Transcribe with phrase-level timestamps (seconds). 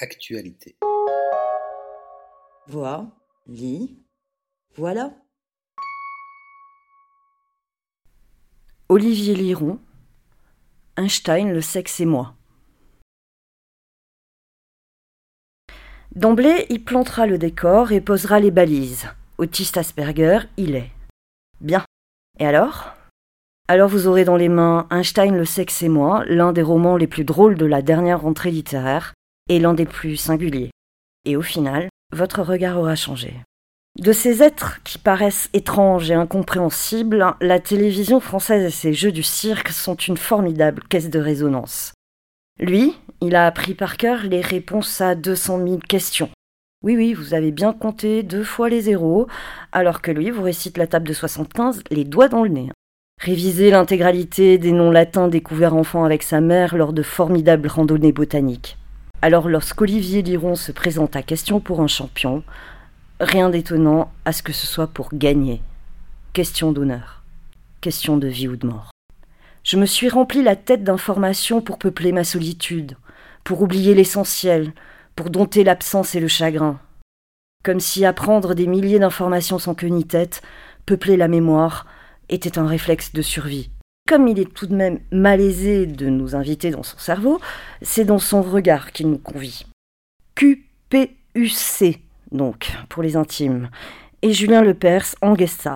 [0.00, 0.76] Actualité.
[2.66, 3.06] Vois,
[3.46, 3.96] lis,
[4.74, 5.12] voilà.
[8.88, 9.78] Olivier Liron,
[10.96, 12.34] Einstein, le sexe et moi.
[16.16, 19.08] D'emblée, il plantera le décor et posera les balises.
[19.38, 20.90] Autiste Asperger, il est.
[21.60, 21.84] Bien.
[22.40, 22.94] Et alors?
[23.68, 27.06] Alors vous aurez dans les mains Einstein, le sexe et moi, l'un des romans les
[27.06, 29.14] plus drôles de la dernière rentrée littéraire,
[29.48, 30.70] et l'un des plus singuliers.
[31.24, 33.34] Et au final, votre regard aura changé.
[33.98, 39.22] De ces êtres qui paraissent étranges et incompréhensibles, la télévision française et ses jeux du
[39.22, 41.92] cirque sont une formidable caisse de résonance.
[42.58, 46.30] Lui, il a appris par cœur les réponses à 200 000 questions.
[46.82, 49.26] Oui, oui, vous avez bien compté deux fois les zéros,
[49.72, 52.70] alors que lui vous récite la table de 75 les doigts dans le nez.
[53.20, 58.76] Réviser l'intégralité des noms latins découverts enfant avec sa mère lors de formidables randonnées botaniques.
[59.24, 62.42] Alors lorsqu'Olivier Liron se présente à Question pour un champion,
[63.20, 65.62] rien d'étonnant à ce que ce soit pour gagner.
[66.34, 67.22] Question d'honneur.
[67.80, 68.90] Question de vie ou de mort.
[69.62, 72.98] Je me suis rempli la tête d'informations pour peupler ma solitude,
[73.44, 74.74] pour oublier l'essentiel,
[75.16, 76.78] pour dompter l'absence et le chagrin.
[77.62, 80.42] Comme si apprendre des milliers d'informations sans queue ni tête,
[80.84, 81.86] peupler la mémoire,
[82.28, 83.70] était un réflexe de survie.
[84.06, 87.40] Comme il est tout de même malaisé de nous inviter dans son cerveau,
[87.80, 89.64] c'est dans son regard qu'il nous convie.
[90.34, 93.70] QPUC, donc, pour les intimes,
[94.20, 95.66] et Julien Lepers en guest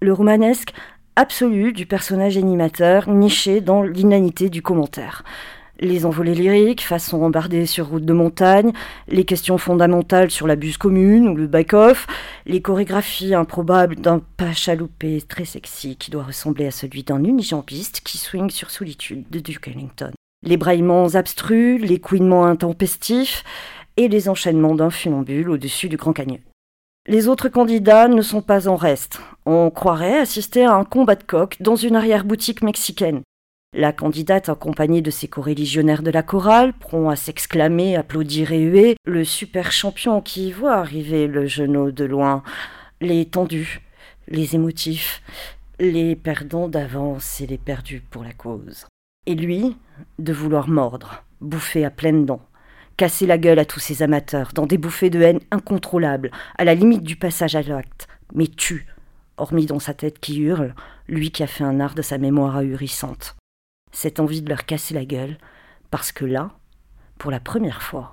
[0.00, 0.74] Le romanesque
[1.16, 5.24] absolu du personnage animateur niché dans l'inanité du commentaire
[5.80, 8.72] les envolées lyriques, façon embardée sur route de montagne,
[9.08, 12.06] les questions fondamentales sur la buse commune ou le back-off,
[12.46, 18.00] les chorégraphies improbables d'un pas chaloupé très sexy qui doit ressembler à celui d'un unijambiste
[18.00, 20.12] qui swing sur solitude de Duke Ellington.
[20.44, 23.44] Les braillements abstrus, les couinements intempestifs
[23.96, 26.40] et les enchaînements d'un funambule au-dessus du Grand Canyon.
[27.08, 29.20] Les autres candidats ne sont pas en reste.
[29.44, 33.22] On croirait assister à un combat de coq dans une arrière-boutique mexicaine.
[33.78, 38.96] La candidate, accompagnée de ses coreligionnaires de la chorale, prompt à s'exclamer, applaudir et huer,
[39.04, 42.42] le super champion qui voit arriver le genou de loin,
[43.02, 43.82] les tendus,
[44.28, 45.20] les émotifs,
[45.78, 48.86] les perdants d'avance et les perdus pour la cause.
[49.26, 49.76] Et lui,
[50.18, 52.48] de vouloir mordre, bouffer à pleines dents,
[52.96, 56.74] casser la gueule à tous ses amateurs, dans des bouffées de haine incontrôlables, à la
[56.74, 58.86] limite du passage à l'acte, mais tue,
[59.36, 60.74] hormis dans sa tête qui hurle,
[61.08, 63.35] lui qui a fait un art de sa mémoire ahurissante
[63.96, 65.38] cette envie de leur casser la gueule,
[65.90, 66.50] parce que là,
[67.16, 68.12] pour la première fois,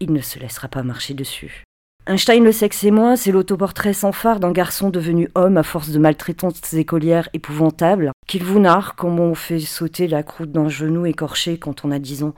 [0.00, 1.64] il ne se laissera pas marcher dessus.
[2.06, 5.90] Einstein le sexe et moi, c'est l'autoportrait sans phare d'un garçon devenu homme à force
[5.90, 11.04] de maltraitances écolières épouvantables, qu'il vous narre comment on fait sauter la croûte d'un genou
[11.04, 12.34] écorché quand on a dix ans,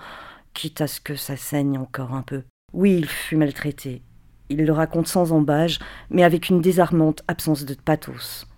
[0.53, 2.43] quitte à ce que ça saigne encore un peu.
[2.73, 4.03] Oui, il fut maltraité.
[4.49, 5.79] Il le raconte sans embâge,
[6.11, 8.49] mais avec une désarmante absence de pathos.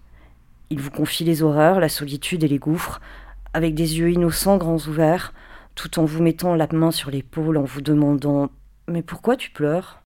[0.70, 3.02] Il vous confie les horreurs, la solitude et les gouffres,
[3.54, 5.32] avec des yeux innocents grands ouverts,
[5.74, 8.50] tout en vous mettant la main sur l'épaule en vous demandant
[8.88, 10.02] Mais pourquoi tu pleures?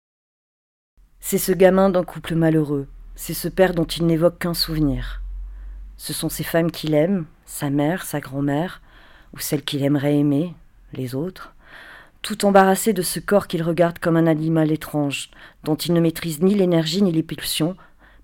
[1.21, 5.23] C'est ce gamin d'un couple malheureux, c'est ce père dont il n'évoque qu'un souvenir.
[5.97, 8.83] Ce sont ces femmes qu'il aime, sa mère, sa grand-mère,
[9.33, 10.55] ou celles qu'il aimerait aimer,
[10.93, 11.55] les autres,
[12.23, 15.31] tout embarrassé de ce corps qu'il regarde comme un animal étrange,
[15.63, 17.77] dont il ne maîtrise ni l'énergie ni les pulsions,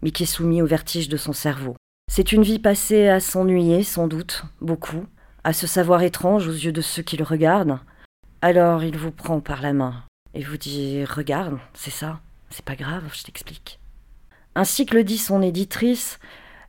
[0.03, 1.76] mais qui est soumis au vertige de son cerveau.
[2.12, 5.06] C'est une vie passée à s'ennuyer, sans doute, beaucoup,
[5.44, 7.78] à se savoir étrange aux yeux de ceux qui le regardent.
[8.43, 9.94] Alors il vous prend par la main
[10.34, 12.19] et vous dit Regarde, c'est ça,
[12.50, 13.78] c'est pas grave, je t'explique.
[14.56, 16.19] Ainsi que le dit son éditrice,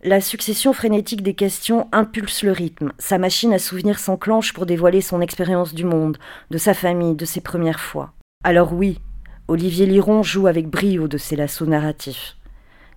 [0.03, 2.91] la succession frénétique des questions impulse le rythme.
[2.99, 6.19] Sa machine à souvenirs s'enclenche pour dévoiler son expérience du monde,
[6.51, 8.13] de sa famille, de ses premières fois.
[8.43, 8.99] Alors oui,
[9.47, 12.35] Olivier Liron joue avec brio de ses lassos narratifs.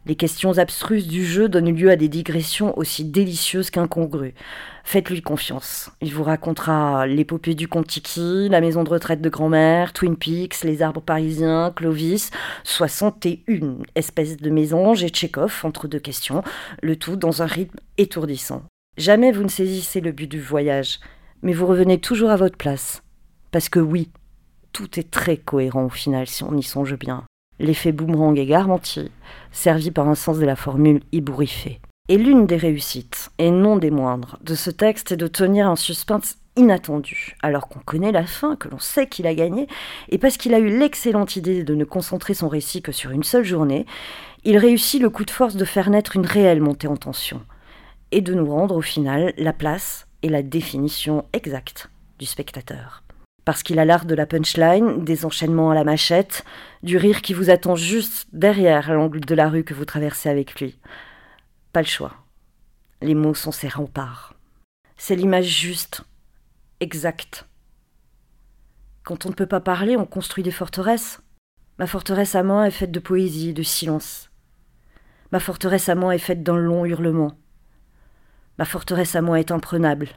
[0.07, 4.35] Les questions abstruses du jeu donnent lieu à des digressions aussi délicieuses qu'incongrues.
[4.85, 5.91] Faites-lui confiance.
[6.03, 10.83] Il vous racontera l'épopée du Contiki, la maison de retraite de grand-mère, Twin Peaks, les
[10.83, 12.31] arbres parisiens, Clovis,
[12.65, 16.43] 61 espèces de mésanges et Tchekhov entre deux questions,
[16.83, 18.63] le tout dans un rythme étourdissant.
[18.99, 21.01] Jamais vous ne saisissez le but du voyage,
[21.43, 23.03] mais vous revenez toujours à votre place.
[23.53, 24.11] Parce que oui,
[24.73, 27.25] tout est très cohérent au final si on y songe bien.
[27.61, 29.11] L'effet boomerang est garanti,
[29.53, 31.81] servi par un sens de la formule ébouriffée.
[32.09, 35.77] Et l'une des réussites, et non des moindres, de ce texte est de tenir un
[35.77, 39.69] suspense inattendu, alors qu'on connaît la fin, que l'on sait qu'il a gagné,
[40.09, 43.25] et parce qu'il a eu l'excellente idée de ne concentrer son récit que sur une
[43.25, 43.87] seule journée,
[44.45, 47.41] il réussit le coup de force de faire naître une réelle montée en tension,
[48.11, 53.04] et de nous rendre au final la place et la définition exacte du spectateur.
[53.45, 56.45] Parce qu'il a l'art de la punchline, des enchaînements à la machette,
[56.83, 60.61] du rire qui vous attend juste derrière l'angle de la rue que vous traversez avec
[60.61, 60.79] lui.
[61.73, 62.15] Pas le choix.
[63.03, 64.35] Les mots sont ses remparts.
[64.97, 66.03] C'est l'image juste,
[66.81, 67.47] exacte.
[69.03, 71.21] Quand on ne peut pas parler, on construit des forteresses.
[71.79, 74.31] Ma forteresse à moi est faite de poésie et de silence.
[75.33, 77.37] Ma forteresse à moi est faite d'un long hurlement.
[78.59, 80.09] Ma forteresse à moi est imprenable.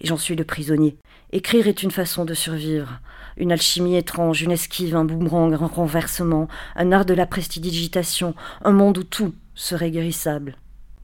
[0.00, 0.96] Et j'en suis le prisonnier.
[1.32, 3.00] Écrire est une façon de survivre,
[3.36, 8.34] une alchimie étrange, une esquive, un boomerang, un renversement, un art de la prestidigitation,
[8.64, 10.56] un monde où tout serait guérissable.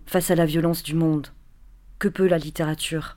[0.07, 1.29] Face à la violence du monde,
[1.99, 3.17] que peut la littérature?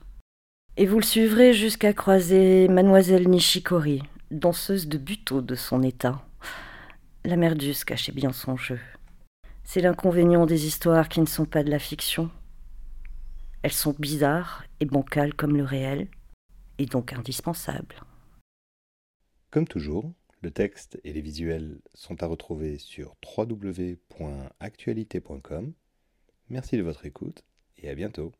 [0.76, 6.22] Et vous le suivrez jusqu'à croiser mademoiselle Nishikori, danseuse de buto de son état.
[7.24, 8.78] La merdus cachait bien son jeu.
[9.64, 12.30] C'est l'inconvénient des histoires qui ne sont pas de la fiction.
[13.66, 16.06] Elles sont bizarres et bancales comme le réel,
[16.78, 17.96] et donc indispensables.
[19.50, 25.72] Comme toujours, le texte et les visuels sont à retrouver sur www.actualité.com.
[26.48, 27.42] Merci de votre écoute
[27.76, 28.30] et à bientôt.